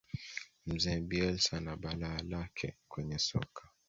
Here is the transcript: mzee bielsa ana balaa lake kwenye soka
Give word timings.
mzee 0.65 0.99
bielsa 0.99 1.57
ana 1.57 1.77
balaa 1.77 2.17
lake 2.23 2.75
kwenye 2.89 3.19
soka 3.19 3.69